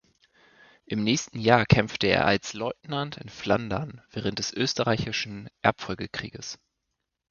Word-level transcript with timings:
Im 0.87 1.03
nächsten 1.03 1.37
Jahr 1.39 1.67
kämpfte 1.67 2.07
er 2.07 2.25
als 2.25 2.53
Leutnant 2.55 3.17
in 3.17 3.29
Flandern 3.29 4.01
während 4.09 4.39
des 4.39 4.51
Österreichischen 4.51 5.47
Erbfolgekrieges. 5.61 6.57